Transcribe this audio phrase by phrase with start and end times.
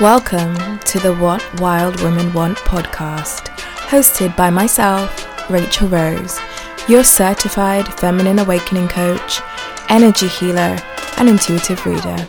[0.00, 3.46] Welcome to the What Wild Women Want podcast,
[3.88, 6.38] hosted by myself, Rachel Rose,
[6.86, 9.40] your certified feminine awakening coach,
[9.88, 10.76] energy healer,
[11.16, 12.28] and intuitive reader.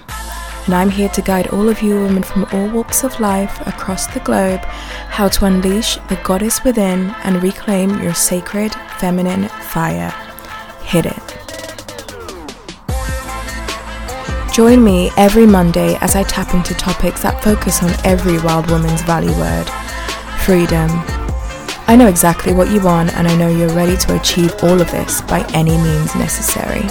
[0.65, 4.07] And I'm here to guide all of you women from all walks of life across
[4.07, 10.11] the globe how to unleash the goddess within and reclaim your sacred feminine fire.
[10.83, 11.26] Hit it.
[14.57, 19.03] Join me every Monday as I tap into topics that focus on every wild woman's
[19.03, 19.69] value word
[20.43, 20.89] freedom.
[21.85, 24.89] I know exactly what you want, and I know you're ready to achieve all of
[24.89, 26.81] this by any means necessary.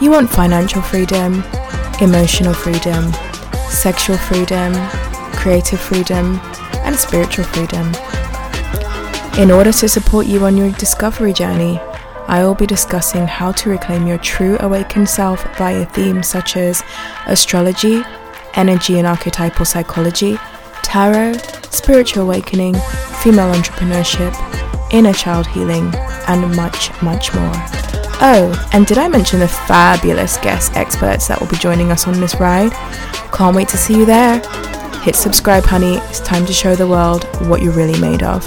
[0.00, 1.44] You want financial freedom,
[2.00, 3.12] emotional freedom,
[3.70, 4.74] sexual freedom,
[5.36, 6.40] creative freedom,
[6.82, 7.86] and spiritual freedom.
[9.38, 11.80] In order to support you on your discovery journey,
[12.28, 16.82] I will be discussing how to reclaim your true awakened self via themes such as
[17.26, 18.02] astrology,
[18.54, 20.38] energy and archetypal psychology,
[20.82, 21.34] tarot,
[21.70, 22.74] spiritual awakening,
[23.22, 24.32] female entrepreneurship,
[24.92, 25.92] inner child healing,
[26.28, 27.52] and much, much more.
[28.24, 32.20] Oh, and did I mention the fabulous guest experts that will be joining us on
[32.20, 32.72] this ride?
[33.32, 34.38] Can't wait to see you there.
[35.00, 35.96] Hit subscribe, honey.
[35.96, 38.44] It's time to show the world what you're really made of.